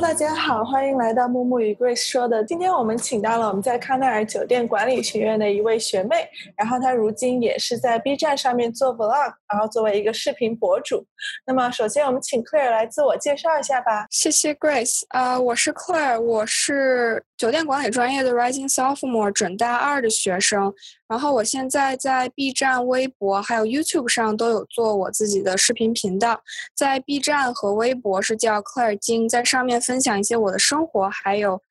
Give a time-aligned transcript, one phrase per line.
[0.00, 2.42] 大家好，欢迎来到木木与 Grace 说的。
[2.42, 6.26] 今天我们请到了我们在康奈尔酒店管理学院的一位学妹，
[6.56, 11.06] 然后她如今也是在 B 站上面做 Vlog，然后作为一个视频博主。
[11.46, 14.06] 那么首先我们请 Claire 来自我介绍一下吧。
[14.10, 20.70] 谢谢 Grace，啊，我是 Claire，我是酒店管理专业的 Rising Sophomore 准大二的学生。
[21.08, 26.42] 然后我现在在 B 站、微博还有 YouTube 上都有做我自己的视频频道，
[26.76, 31.62] 在 B 站和微博是叫 Claire 金，在上面分享一些我的生活，还有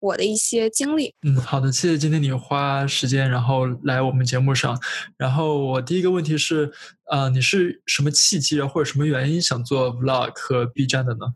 [0.00, 1.14] 我的一些经历。
[1.20, 4.80] 嗯，好的，谢谢今天你花时间然后来我们节目上。
[5.18, 6.72] 然后我第一个问题是，
[7.10, 11.34] 呃，你是什么契机或者什么原因想做 Vlog 和 B 站的呢？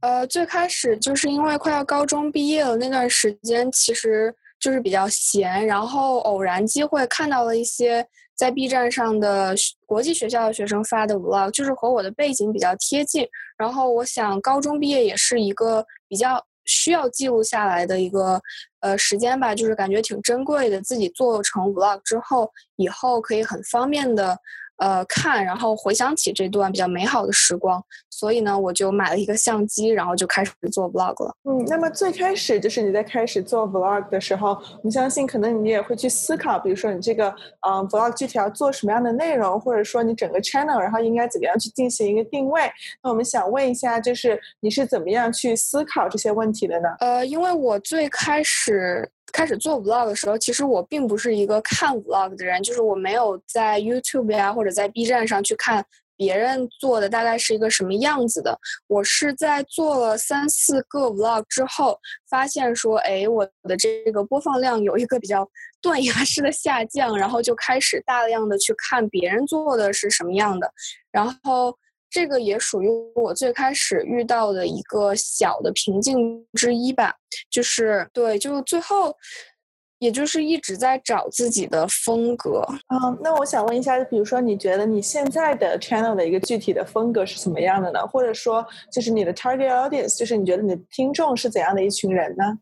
[0.00, 4.34] 呃，最开始就是因为快要高中毕业了那段时间，其实。
[4.60, 8.06] 就是比较闲，然后偶然机会看到了一些
[8.36, 9.54] 在 B 站上的
[9.86, 13.26] 国际学校的学生发的 Vlog，就是和我的背景比较贴近。
[13.56, 18.38] 然后我想，高中毕业也是一个比较需要记录下来的一个
[18.80, 20.78] 呃时间吧，就是感觉挺珍贵的。
[20.82, 24.38] 自己做成 Vlog 之后，以后可以很方便的。
[24.80, 31.34] 呃，看，然后回想起这段比较美好的时光，所以呢，我就买了一个相机，然后就开始做 vlog 了。
[31.44, 37.28] 嗯，那么最开始就是你在开始做 vlog 的时候，我相信可能你也会去思考，比如说你这个
[37.68, 42.62] 嗯 vlog 具体要做什么样的内容，或者说你整个 channel 然后应该怎么样去进行一个定位。
[43.02, 46.88] 那我们想问一下，就是你是怎么样去思考这些问题的呢？
[47.00, 49.10] 呃，因为我最开始。
[49.32, 55.84] 开始做 vlog 的时候，其实我并不是一个看 vlog 的人，就是我没有在 YouTube 呀或者在 B 站上去看
[56.16, 58.58] 别人做的大概是一个什么样子的。
[58.86, 65.48] 我是在做了三四个 vlog 之后，发现说，哎，我的这个播放量有一个比较
[65.80, 70.72] 断崖式的下降，然后就开始大量的去看别人做的是什么样的，
[71.10, 71.76] 然后。
[72.10, 77.14] 这个也属于我最开始遇到的一个小的瓶颈之一吧，
[77.48, 79.16] 就是对，就最后，
[80.00, 82.66] 也就是一直在找自己的风格。
[82.88, 88.04] 嗯，那我想问一下，比如说，你觉得你现在的 channel 的一个具体的风格是什么样的呢？
[88.06, 92.58] 或者说，就是你的 target audience，就是你觉得你的听众是怎样的一群人呢？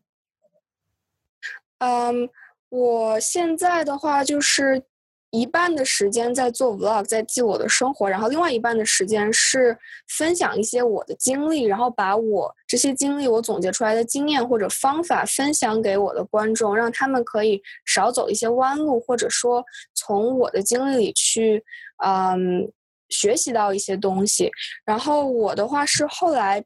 [1.79, 2.29] 嗯，
[2.69, 4.83] 我现在的话就是。
[5.31, 9.77] 一半的时间在做 vlog，在记我的生活，然后另外一半的时间是
[10.17, 19.63] 分享一些我的经历，然后把我这些经历我总结出来的经验或者方法分享给我的观众，让他们可以少走一些弯路，或者说
[19.93, 21.63] 从我的经历里去，
[22.03, 22.71] 嗯，
[23.09, 24.49] 学习到一些东西。
[24.83, 26.63] 然后我的话是后来。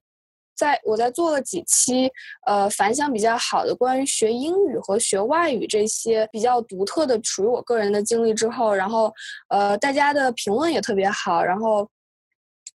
[0.64, 2.10] 在我在做了几期，
[2.48, 9.14] 呃，反响比较好的关于学英语和学外语这些比较独特的属于我个人的经历之后，然后，
[9.50, 11.86] 呃，大家的评论也特别好，然后，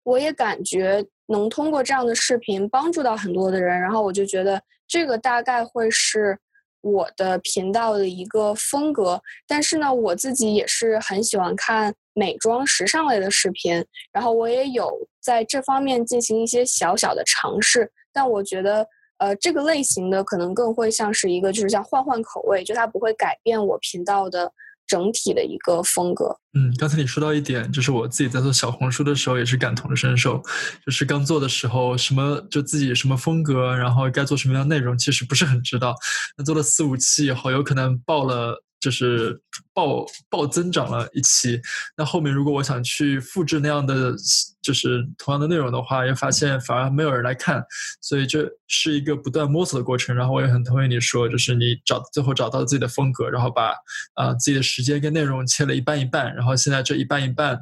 [0.02, 6.36] 我也感觉能通过这样的视频帮助到很多的人，然后我就觉得这个大概会是。
[6.82, 14.88] 我的频道的一个风格，但是呢，我自己也是很喜欢看美妆时尚类的视频，然后我也有
[15.26, 18.86] 在这方面进行一些小小的尝试，但我觉得，
[19.18, 24.52] 呃，这个类型的可能更会像是一个，就是像换换口味，就它不会改变我频道的。
[24.88, 26.26] 整体的一个风格。
[26.54, 30.40] 嗯，刚才你说到一点，就是我自己在做小红书的时候也是感同身受，
[30.84, 35.96] 就是刚做的时候，什么就自己什么风格，然后该做什么样的内容，其实不是很知道。
[36.38, 38.62] 那做了四五期以后，有可能爆了。
[38.86, 39.36] 就是
[39.74, 41.60] 暴暴增长了一期，
[41.96, 44.14] 那后面如果我想去复制那样的，
[44.62, 47.60] 就是同样的内容的话，又发现反而没有人来看，
[48.00, 50.14] 所以这是一个不断摸索的过程。
[50.14, 53.74] 然后我也很同意你说，就是你找最后找到自己的风格，然后把
[54.14, 57.54] 啊自己的时间跟内容切了一半一半，然后现在这一半一半，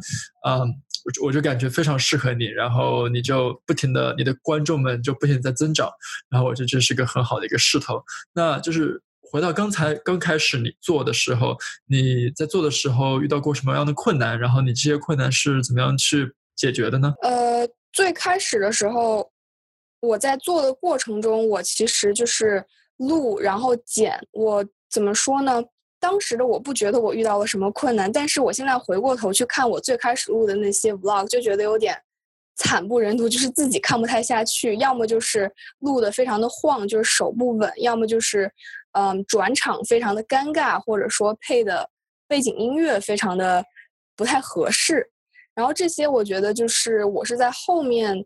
[0.43, 5.89] 啊，我我就感觉非常适合你，然后你就不停的，你的观众们就不停在增长，
[6.29, 8.05] 然后我觉得这是个很好的一个势头。
[8.35, 9.03] 那就是。
[9.31, 11.57] 回到刚才刚开始你做的时候，
[11.89, 14.39] 你在做的时候遇到过什么样的困难？
[14.39, 17.13] 然后你这些困难是怎么样去解决的呢？
[17.23, 19.29] 呃，最开始的时候，
[20.01, 22.65] 我在做的过程中，我其实就是
[22.99, 24.17] 录然后剪。
[24.33, 25.63] 我怎么说呢？
[25.99, 32.01] 当时的我不觉得我遇到了什么困难，但是我现在回过头去看我最开始录的那些 vlog，就觉得有点
[32.57, 34.77] 惨不忍睹，就是自己看不太下去。
[34.77, 35.51] 要么就是
[35.81, 38.53] 录的非常的晃，就是手不稳；要么就是。
[38.95, 41.89] 嗯，转场非常的尴尬，或者说配的
[42.27, 43.65] 背景音乐非常的
[44.17, 45.11] 不太合适。
[45.55, 48.25] 然后这些我觉得就是我是在后面，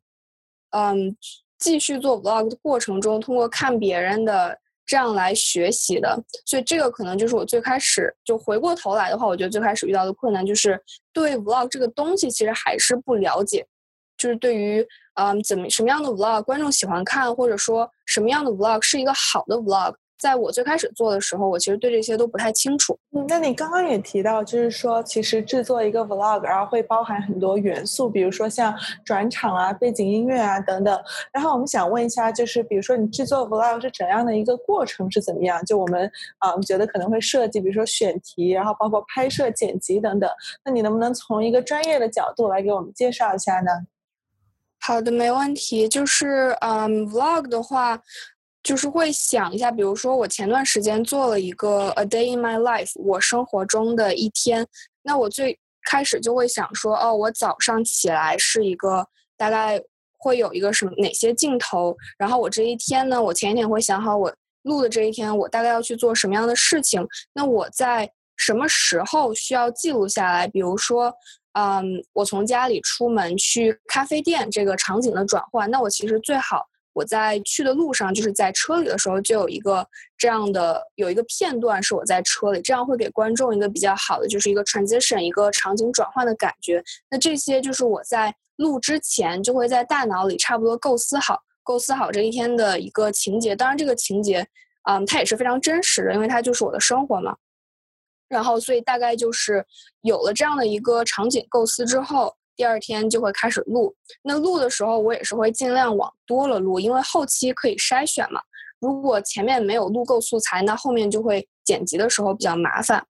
[0.70, 1.16] 嗯，
[1.58, 6.22] 继续做 vlog 的过程中，通过看别人的这样来学习的。
[6.46, 10.80] 所以这个可能就是我最开始就回过头来的话，我觉得最开始遇到的困难就是
[11.12, 13.66] 对 vlog 这个东西其实还是不了解。
[14.16, 19.94] 就是对于嗯怎么什么样的 vlog 观众喜欢看，或者说什么样的 vlog 是一个好的 vlog。
[20.18, 22.98] 在我最开始做的时候，我其实对这些都不太清楚。
[23.12, 28.74] 嗯，那你刚刚也提到，就是说，其实制作一个 vlog，然后会包含很多元素，比如说像
[29.04, 31.00] 转场啊、背景音乐啊等等。
[31.32, 35.64] 然后我们想问一下，就是比如说你制作 vlog 是怎样的一个过程是怎么样？
[35.64, 40.28] 就我们啊，我们觉得可能会设计，比如说选题，然后包括拍摄、剪辑等等。
[40.64, 43.70] 那你能不能从一个专业的角度来给我们介绍一下呢？
[44.80, 45.88] 好的，没问题。
[45.88, 48.02] 就是嗯，vlog 的话。
[48.62, 54.66] 就是会想一下，比如说我前段时间做了一个 A Day in My Life，我生活中的一天。
[55.02, 55.58] 那我最
[55.88, 59.06] 开始就会想说，哦，我早上起来是一个
[59.36, 59.80] 大概
[60.18, 67.06] 会有一个什么哪些镜头，然后我这一天呢，我前一天会想好我录的这一天，我大概要去做什么样的事情。
[67.32, 70.46] 那我在什么时候需要记录下来？
[70.46, 71.10] 比如说，
[71.52, 76.66] 嗯，我从家里出门去咖啡店这个场景的转换，那我其实最好。
[76.98, 79.86] 我在去的路上，就是在车里的时候，就有一个
[80.16, 86.82] 这样的有一个片段是我在车里，这样会给观众一个比较好的，就是一个 transition，一个场景转换的感觉。
[87.08, 93.54] 那这些就是我在录之前就会在大脑里差不多构思好，构思好这一天的一个情节。
[93.54, 94.44] 当然，这个情节，
[94.90, 97.36] 嗯，它也是非常真实的，因为它就是我的生活嘛。
[98.28, 99.64] 然后，所以大概就是
[100.00, 102.34] 有了这样的一个场景构思之后。
[102.58, 108.40] 第二天就会开始录，那录的时候我也是会尽量往多了录，因为后期可以筛选嘛。
[108.80, 113.06] 如果前面没有录够素材，那后面就会剪辑的时候比较麻烦。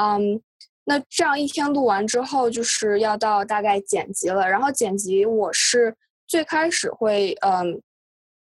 [0.00, 0.40] 嗯，
[0.84, 4.48] 那这样一天录完之后，就是要到大概剪辑了。
[4.48, 5.94] 然后剪辑我是
[6.28, 7.82] 最开始会嗯。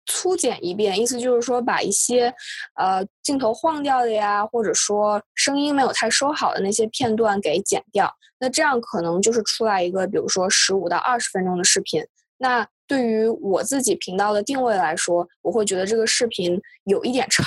[0.05, 2.33] 粗剪一遍，意思就是说把一些，
[2.75, 8.11] 呃，镜头晃掉的呀，或者说声音没有太收好的那些片段给剪掉。
[8.39, 12.03] 那这样可能就是出来一个，比如说十五到二十分钟的视频。
[12.37, 17.45] 那对于我自己频道的定位来说，我会觉得这个视频有一点长，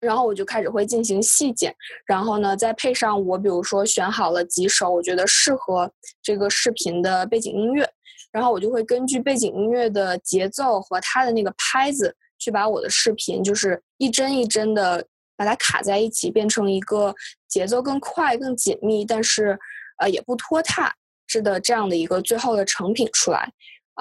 [0.00, 1.74] 然后我就开始会进行细剪，
[2.06, 5.92] 然后呢，再配上我比如说选好了几首我觉得适合
[6.22, 7.88] 这个视频的背景音乐。
[8.34, 17.14] 然后我就会根据背景音乐的节奏和它的那个拍子，去把我的视频就是一帧一帧的把它卡在一起，变成一个
[17.46, 19.56] 节奏更快、更紧密，但是
[19.98, 20.92] 呃也不拖沓
[21.28, 23.48] 制的这样的一个最后的成品出来。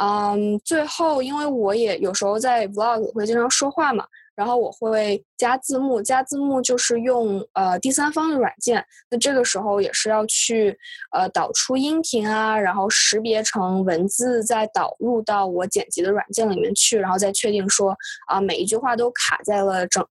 [0.02, 4.04] 嗯，最后因为我也有时候在 vlog 会经常说话嘛。
[4.36, 8.84] 然后我会加字幕，加字幕就是用呃第三方的软件。
[9.12, 10.76] 那这个时候也是要去
[11.12, 17.96] 呃导出音频啊，然后识别成文字，再导入到我剪辑的软件里面去，然后再确定说
[18.28, 20.04] 啊每一句话都卡在了整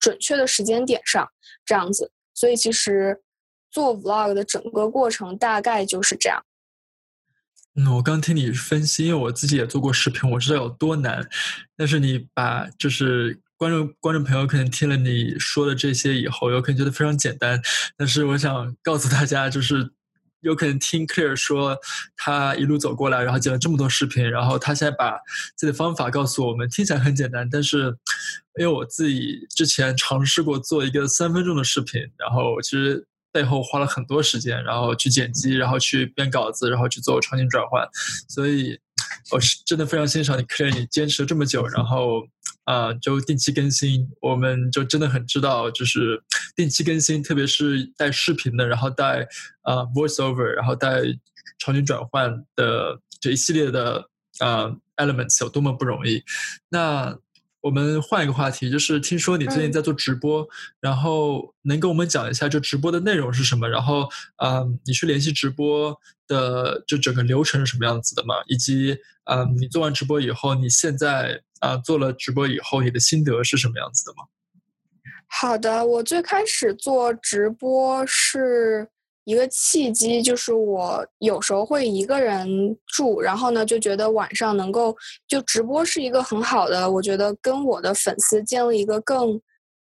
[0.00, 1.28] 准确的时间点上，
[1.64, 2.10] 这样子。
[2.34, 3.22] 所以其实
[3.70, 6.42] 做 vlog 的整个过程大概就是这样。
[7.76, 11.24] 嗯，我刚听你分析，因为我自己也做过视频，我知道有多难。
[11.76, 13.40] 但是你把就是。
[13.58, 17.60] 观众观众朋友可能听了你说的这些以后，有可能觉得非常简单。
[17.96, 19.90] 但是我想告诉大家，就是
[20.42, 21.76] 有可能听 Clear 说
[22.16, 25.18] 他一路走过来，然后剪了这么多视频，然后他现在把
[25.56, 27.48] 自己的方法告诉我们，听起来很简单。
[27.50, 27.96] 但是
[28.60, 37.84] 因为我自己之前尝试过做一个三分钟的视频，然后其实背后花了很多时间，然后去剪辑，然后去编稿子，然后去做场景转换。
[38.28, 38.78] 所以
[39.32, 42.26] 我是真的非常欣赏你 c l a r 你坚持了这么久，然后。
[42.64, 46.22] 啊，就定期更新，我们就真的很知道，就是
[46.54, 49.26] 定期更新，特别是带视频的，然后带
[49.62, 51.00] 啊 voiceover，然后带
[51.58, 56.22] 场景转换的这一系列的啊 elements 有多么不容易。
[56.68, 57.16] 那
[57.68, 60.48] 我们换一个话题，就是听说你最近在做直播，
[60.80, 63.68] 然后能跟我们讲一下这直播的内容是什么？
[63.68, 64.08] 然后
[64.38, 65.94] 呃，你去联系直播
[66.26, 68.36] 的就整个流程是什么样子的吗？
[68.46, 71.42] 以及呃，你做完直播以后，你现在。
[71.60, 74.22] 啊，做了直播以后，你的心得是什么样子的吗？
[75.26, 78.88] 好的，我最开始做直播是
[79.28, 82.48] 一个契机，就是我有时候会一个人
[82.86, 89.38] 住，然后呢就觉得晚上能够就直播是一个很好的，我觉得跟我的粉丝建立一个更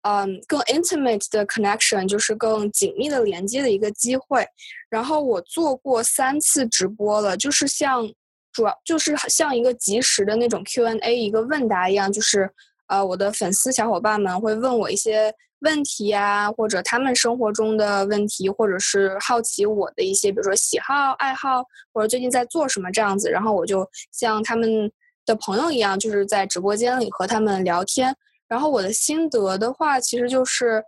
[0.03, 4.45] 嗯更 intimate 的 connection，就是更紧密的连接的一个机会。
[4.89, 8.11] 然后我做过三次直播了，就是像。
[8.53, 12.51] 主要就是像一个及时的那种 Q&A，一个问答一样，就是
[12.91, 24.91] 呃，我的粉丝小伙伴们会问我一些问题呀，或者他们生活中的问题，或者是好奇我的一些，比如说喜好、爱好，或者最近在做什么这样子，然后我就像他们
[25.25, 28.13] 的朋友一样，就是在直播间里和他们聊天。
[28.49, 30.83] 然后我的心得的话，其实就是，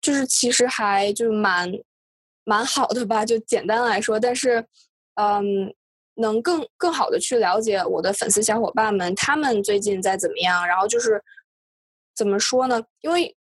[0.00, 1.70] 就是其实还就蛮
[2.44, 4.66] 蛮好的吧，就简单来说，但是，
[5.14, 5.72] 嗯。
[6.16, 10.64] 能更更好的去了解我的粉丝小伙伴们，他们最近在怎么样。
[10.64, 11.20] 然后就是
[12.14, 12.82] 怎么说呢？
[13.00, 13.34] 因为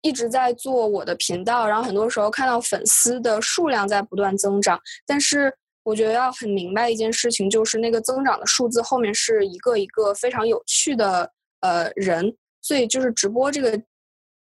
[0.00, 13.80] 一直在做我的频道，然后很多时候看到粉丝的数量在不断增长，但是我觉得要很明白一件事情，就是那个增长的数字后面是一个一个非常有趣的呃人，所以就是直播这个。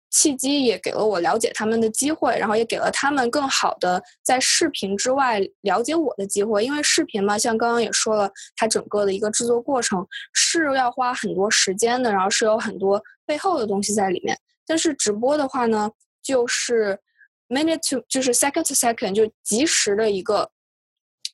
[0.10, 6.66] 契机也给了我了解他们的机会，然后也给了他们更好的在视频之外了解我的机会。
[6.66, 14.38] 因为视频嘛，像刚刚也说了，它整个的一个制作过程是要花很多时间的，然后是有很多背后的东西在里面。
[14.66, 15.90] 但是直播的话呢，
[16.24, 16.98] 就是
[17.48, 20.50] minute to 就是 second to second 就及时的一个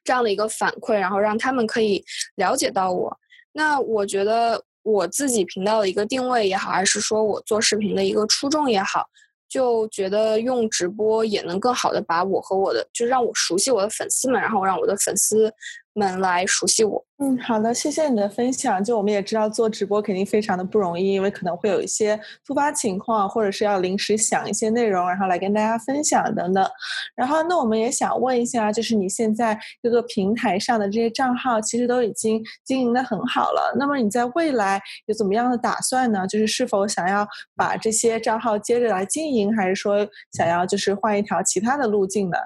[0.03, 2.03] 这样的一个反馈，然后让他们可以
[2.35, 3.17] 了解到我。
[3.53, 4.63] 那我觉得。
[4.85, 9.03] 我自己频道的一个定位也好，还是说我做视频的一个初衷也好，
[9.49, 15.51] 就觉得用直播也能更好的把我和我的，就让我熟悉我的粉丝们，然后让我的粉丝。
[15.95, 17.03] 们来熟悉我。
[17.17, 18.83] 嗯，好的，谢谢你的分享。
[18.83, 26.69] 就我们也知道做直播肯定非常的不容易，因为可能会有一些突发情况，或者是要临时想一些内容，然后来跟大家分享等等。
[27.15, 33.73] 然后，那我们也想问一下，就是你现在各个平台上的这些账号，其实都已经经营的很好了。
[33.79, 36.27] 那么你在未来有怎么样的打算呢？
[36.27, 37.25] 就是是否想要
[37.55, 42.37] 把这些账号接着来经营，还是说想要就是换一条其他的路径呢？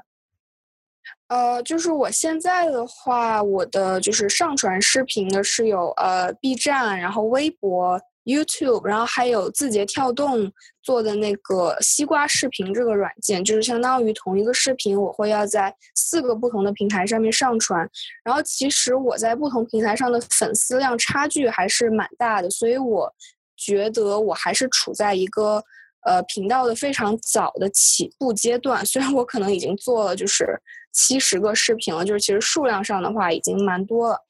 [1.30, 17.88] 呃，就是我现在的话，我的就是上传视频的是有呃 B 站，然后微博、YouTube，然后还有字节跳动做的那个西瓜视频这个软件，就是相当于同一个视频，我会要在四个不同的平台上面上传。
[18.24, 23.14] 然后其实我在不同平台上的粉丝量差距还是蛮大的，所以我
[23.56, 25.64] 觉得我还是处在一个
[26.08, 28.84] 呃频道的非常早的起步阶段。
[28.88, 30.60] 虽然我可能已经做了就是。
[30.92, 34.26] 七十个视频了，就是其实数量上的话已经蛮多了，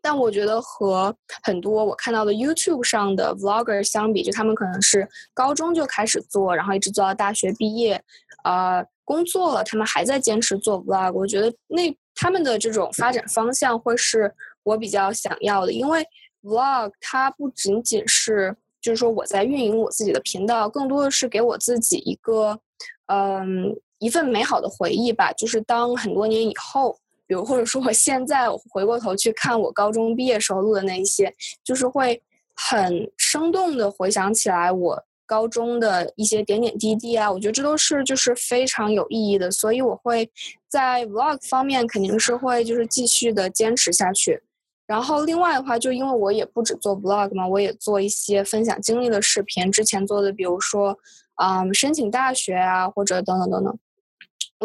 [0.00, 8.02] 但我觉得和很多我看到的 YouTube 上的 Vlogger 相比，就他们可能是高中就开始做，然后一直做到大学毕业，
[8.44, 11.12] 呃，工作了，他们还在坚持做 Vlog。
[11.12, 16.06] 我觉得那他们的这种发展方向会是我比较想要的，因为
[16.42, 22.60] Vlog 它不仅仅是就是说我在运营我自己的频道，更多的是给我自己一个，
[23.06, 23.76] 嗯。
[23.98, 31.34] 一份美好的回忆吧，就是当很多年以后，比如或者说我现在回过头去看我高中毕业时候录的那一些，
[31.64, 32.22] 就是会
[32.54, 40.30] 很生动的回想起来我高中的一些点点滴滴啊，我觉得这都是就是非常有意义的，所以我会
[40.68, 44.40] 在 vlog 方面肯定是会就是继续的坚持下去。
[44.86, 50.96] 然后另外的话，就因为我也不止做 vlog 嘛，我也做一些分享经历的视频，之前做的比如说，
[51.42, 53.78] 嗯，申请大学啊，或者等等等等。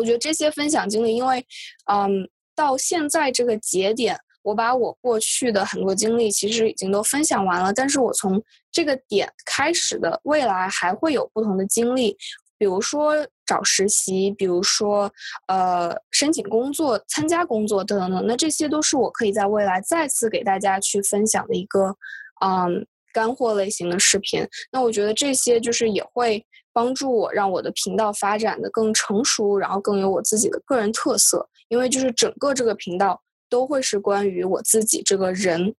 [0.02, 1.46] 我觉得这些分享经历，因为，
[1.86, 7.72] 嗯，到现在这个节点，我把我过去的很多经历其实已经都分享完了。
[7.72, 8.42] 但是我从
[8.72, 12.18] 这个点开始的未来还会有不同的经历，
[12.58, 13.14] 比如说
[13.46, 15.12] 找实习，比如说
[15.48, 18.26] 呃申请工作、参加工作等等等。
[18.26, 21.96] 那这些都是我可以在未来再次给大家去分享的一个
[22.44, 24.44] 嗯干货类型的视频。
[24.72, 26.44] 那我觉得这些就是也会。
[26.74, 31.48] 帮助我让我的频道发展的更成熟，然后更有我自己的个人特色。
[31.70, 35.74] 因为就是整个这个频道都会是关于我自己这个人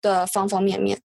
[0.00, 1.00] 的方方面面。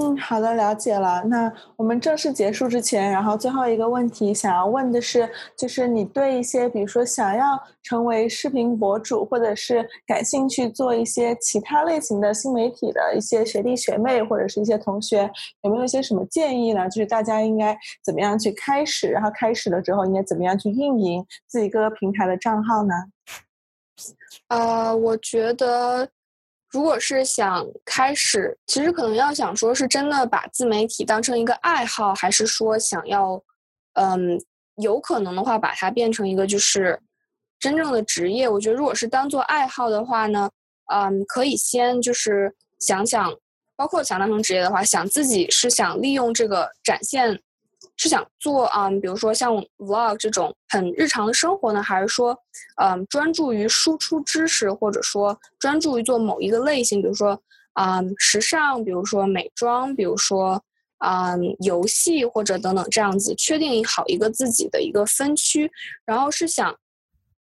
[0.00, 1.24] 嗯，好的，了解了。
[1.24, 15.28] 那我们正式结束之前，然后最后一个问题想要问的是，就是你对一些，比如说想要成为视频博主，或者是感兴趣做一些其他类型的新媒体的一些学弟学妹或者是一些同学，
[15.62, 16.88] 有没有一些什么建议呢？
[16.88, 22.94] 就是大家应该怎么样去开始，然后开始了之后应该怎么样去运营自己各个平台的账号呢？
[24.46, 26.08] 呃，我觉得。
[26.70, 33.42] 如果是想开始，其实可能要想说，是真的把自媒体当成一个爱好，还是说想要，
[33.94, 34.38] 嗯，
[34.76, 37.00] 有可能的话把它变成一个就是
[37.58, 38.48] 真正的职业。
[38.48, 40.50] 我觉得，如果是当做爱好的话呢，
[40.92, 43.34] 嗯，可以先就是想想，
[43.74, 47.40] 包括想当成职业的话，想自己是想利用这个展现。
[47.98, 52.34] 是想做啊，比如说像 vlog 这种很日常的生活呢，还是说，
[52.80, 57.42] 嗯，专注于输出知识，或者说专注于做某一个类型，比如说，
[57.74, 60.62] 嗯，时尚，比如说美妆，比如说，
[61.04, 65.68] 嗯，游戏或者等等这样子，确定好一个自己的一个分区，
[66.06, 66.78] 然后是想，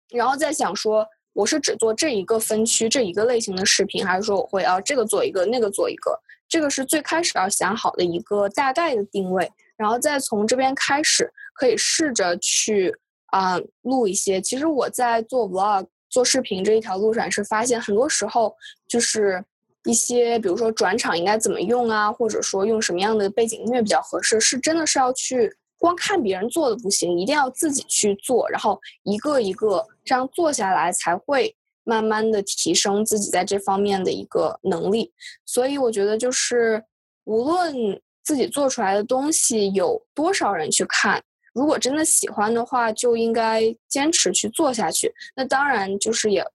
[0.10, 6.18] 然后再想说，我是只做这一个分区这一个类型的视频，还是说我会啊这个做一个，那个做一个，
[6.48, 9.52] 这个是最开始要想好的一个大概的定位。
[9.80, 12.94] 然后再从这边开始，可以试着去
[13.28, 14.42] 啊录一些。
[14.42, 18.54] 其实我在做 vlog 做视频这一条路上，是发现很多时候
[18.90, 19.42] 就是
[19.86, 31.56] 一些，比如说转场应该怎么用啊，或者说用什么样的背景音乐比较合适，是真的是要去光看别人做的不行，一定要自己去做，然后一个一个这样做下来，才会
[31.86, 35.14] 慢慢的提升自己在这方面的一个能力。
[35.46, 36.84] 所以我觉得就是
[37.24, 41.20] 无论自己做出来的东西有多少人去看。
[41.52, 45.12] 如果真的喜欢的话，就应该坚持去做下去。
[45.36, 46.46] 那当然就是也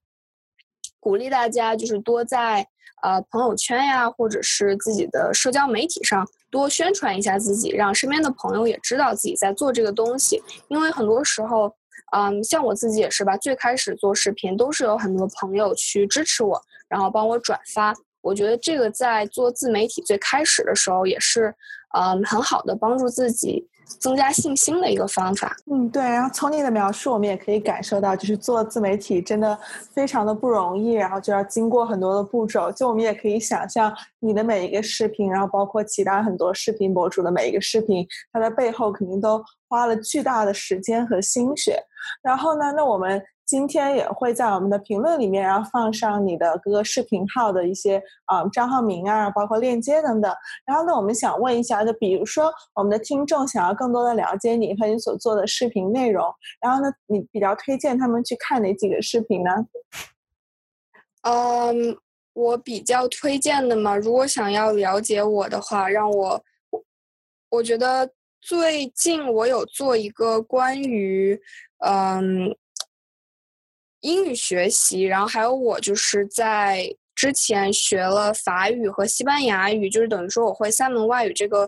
[1.01, 2.65] 鼓励大家，就是多在
[3.03, 10.41] 呃朋友圈呀，或者是自己的社交媒体上多宣传一下自己，让身边的朋友也知道自己在做这个东西。
[10.69, 11.69] 因为很多时候，
[12.15, 17.93] 嗯，像我自己也是吧，最开始做视频都是有很多朋友去支持我，然后帮我转发。
[18.25, 21.53] 我觉得这个在做自媒体最开始的时候，也是
[21.97, 23.69] 嗯很好的帮助自己。
[23.99, 25.55] 增加信心的一个方法。
[25.71, 26.01] 嗯，对。
[26.01, 29.57] 然后从你的描述，我们也可以感受到，就是做自媒体真的
[29.93, 32.71] 非常的不容易，然后就要经过很多的步骤。
[32.71, 38.03] 就我们也可以想象，你的每一个视频，然后包括其他很多视频博主的每一个视频，
[38.33, 39.39] 它的背后肯定都
[39.69, 41.79] 花了巨大的时间和心血。
[42.23, 43.21] 然后呢，那我们。
[43.45, 50.33] 今天也会在我们的评论里面，然后放上你的各个视频号的一些啊账号名啊，包括链接等等。
[50.65, 56.25] 然后呢，我们想问一下，就比如说我们的听众想要更多的了解你和你所做的视频内容，
[56.59, 59.51] 然后呢，你比较推荐他们去看哪几个视频呢？
[61.21, 61.95] 嗯，
[62.33, 66.43] 我比较推荐的嘛，如果想要了解我的话，让我，
[67.49, 68.09] 我觉得
[68.41, 71.39] 最近我有做一个关于
[71.85, 72.55] 嗯。
[74.05, 81.33] 英语学习，然后还有我就是在之前学了法语和西班牙语，就是等于说我会三门外语。
[81.33, 81.67] 这个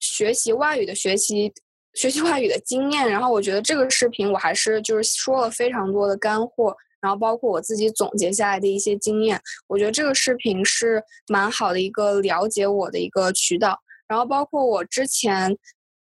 [0.00, 1.52] 学习外语的学习，
[1.92, 3.06] 学习外语的经验。
[3.06, 9.38] 然后我觉得这个视频我还是就是说了非常多的干货，然后包括我自己总结下来的一些经验。
[9.66, 13.78] 我觉得这个视频是蛮好的一个了解我的一个渠道。
[14.08, 15.54] 然后包括我之前。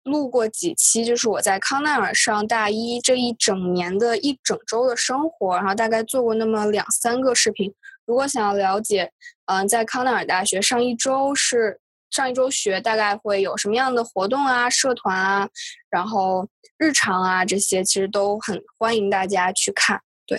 [0.04, 7.74] 录过几期，就是我在康奈尔上大一这一整年的一整周的生活，然后大概做过那么两三个视频。
[8.06, 9.12] 如果想要了解，
[9.46, 15.48] 嗯，在康奈尔大学上一周是上一周学大概会有什么样的活动啊、社团啊，
[15.89, 20.02] 然后日常啊这些，其实都很欢迎大家去看。
[20.26, 20.38] 对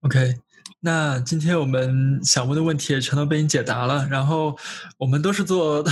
[0.00, 0.36] ，OK。
[0.80, 4.06] 那今天我们想问的问题也全都被你解答了。
[4.08, 4.56] 然后
[4.96, 5.84] 我们都是做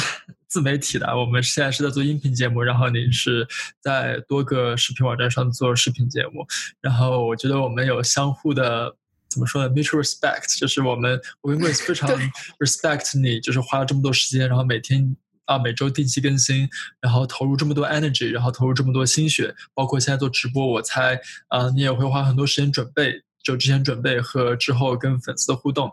[0.48, 3.46] 自媒体的，我们现在是在做音频节目，然后你是
[3.80, 6.46] 在多个视频网站上做视频节目。
[6.80, 8.94] 然后我觉得我们有相互的
[9.28, 12.08] 怎么说呢？mutual respect，就是我们我跟 Grace 非常
[12.58, 16.68] respect 你，就是花了这么多时间，然后每天啊每周定期更新，
[17.00, 23.22] 然后投入这么多 energy，然后投入这么多心血，包括现在做直播，我猜啊你也会花很多时间准备。
[23.42, 25.88] 就之前准备和之后跟粉丝的互动，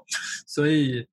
[0.47, 1.05] 所以，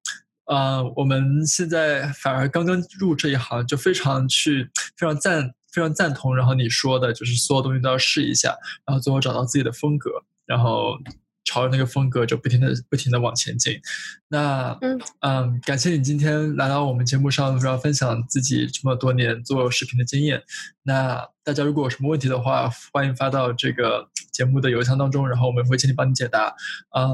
[0.51, 6.37] 呃，我们现在反而刚刚入这一行，就非常去非常赞非常赞同。
[6.37, 10.11] 然后你说的就是所有东西都要试一下，然后最后找到自己的风格，
[10.45, 10.99] 然后。
[11.43, 13.81] 朝着那个风格就不停的不停的往前进，
[14.29, 20.43] 那嗯嗯，感谢你今天来到我们节目上，然后分享自己这么多年做视频的经验。
[20.83, 26.55] 那大家如果有什么问题的话，欢迎发到这个节目的邮箱当中，然后我们会尽力帮你解答。
[26.91, 27.09] 啊，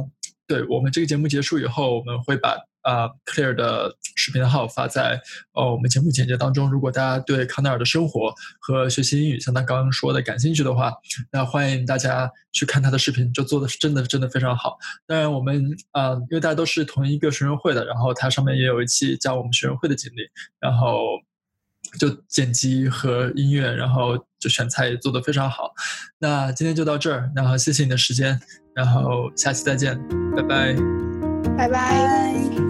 [0.46, 2.59] 对我们这个节目结束以后，我们会把。
[2.87, 5.20] 啊，Clear 的视频号发在
[5.55, 6.70] 呃我们节目简介当中。
[6.70, 10.92] 如果大家对康奈尔的生活和学习英语，像他刚刚说的感兴趣的话，
[11.33, 14.79] 那欢迎大家去看他的视频，就做的是真的真的非常好。
[15.05, 20.22] 当然，我们啊，因为大家都是同一个学生会的，然后他上面也有一期讲我们学生会的经历，
[20.61, 21.01] 然后
[21.99, 25.72] 就剪辑和音乐，然后就选材也做的非常好。
[26.20, 28.40] 那今天就到这儿，然后谢谢你的时间，
[28.77, 29.99] 然后下期再见，
[30.37, 30.77] 拜拜，
[31.57, 32.65] 拜拜。